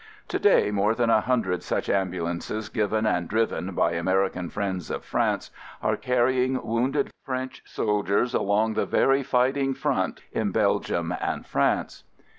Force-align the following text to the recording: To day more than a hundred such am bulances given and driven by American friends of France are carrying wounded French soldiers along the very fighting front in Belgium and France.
To 0.29 0.39
day 0.39 0.71
more 0.71 0.95
than 0.95 1.11
a 1.11 1.21
hundred 1.21 1.61
such 1.61 1.87
am 1.87 2.11
bulances 2.11 2.73
given 2.73 3.05
and 3.05 3.27
driven 3.29 3.75
by 3.75 3.91
American 3.91 4.49
friends 4.49 4.89
of 4.89 5.05
France 5.05 5.51
are 5.79 5.95
carrying 5.95 6.59
wounded 6.65 7.11
French 7.23 7.61
soldiers 7.67 8.33
along 8.33 8.73
the 8.73 8.87
very 8.87 9.21
fighting 9.21 9.75
front 9.75 10.21
in 10.31 10.49
Belgium 10.49 11.13
and 11.21 11.45
France. 11.45 12.03